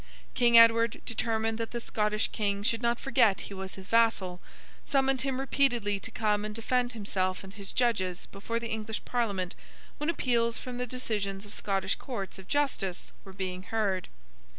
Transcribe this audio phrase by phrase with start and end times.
[0.33, 4.41] King Edward, determined that the Scottish King should not forget he was his vassal,
[4.83, 9.53] summoned him repeatedly to come and defend himself and his judges before the English Parliament
[9.99, 14.07] when appeals from the decisions of Scottish courts of justice were being heard.